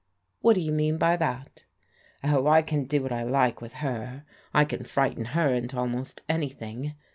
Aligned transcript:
"What 0.41 0.55
do 0.55 0.61
you 0.61 0.71
mean 0.71 0.97
by 0.97 1.15
that? 1.17 1.65
""Oh, 2.23 2.47
I 2.47 2.63
can 2.63 2.85
do 2.85 3.03
what 3.03 3.11
I 3.11 3.21
like 3.21 3.61
with 3.61 3.73
her. 3.85 4.25
I 4.51 4.65
can 4.65 4.83
frighten 4.83 5.25
her 5.25 5.53
into 5.53 5.77
almost 5.77 6.23
anything. 6.27 6.95